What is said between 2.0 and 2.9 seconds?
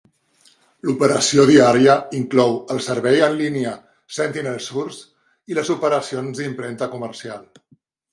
inclou el